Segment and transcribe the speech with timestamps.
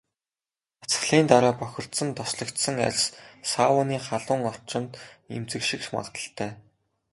[0.89, 3.03] Дасгалын дараа бохирдсон, тослогжсон арьс
[3.51, 4.91] сауны халуун орчинд
[5.35, 6.51] эмзэгших магадлалтай.